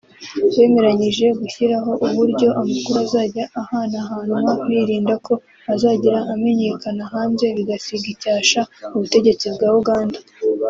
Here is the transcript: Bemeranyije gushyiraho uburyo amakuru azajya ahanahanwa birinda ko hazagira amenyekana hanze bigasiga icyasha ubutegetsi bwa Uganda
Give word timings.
Bemeranyije 0.53 1.25
gushyiraho 1.39 1.91
uburyo 2.07 2.47
amakuru 2.61 2.97
azajya 3.05 3.43
ahanahanwa 3.61 4.39
birinda 4.67 5.15
ko 5.25 5.33
hazagira 5.67 6.19
amenyekana 6.33 7.01
hanze 7.13 7.45
bigasiga 7.55 8.07
icyasha 8.13 8.61
ubutegetsi 8.95 9.45
bwa 9.53 9.69
Uganda 9.79 10.17